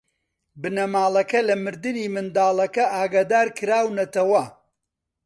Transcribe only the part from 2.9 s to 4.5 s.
ئاگادار کراونەتەوە.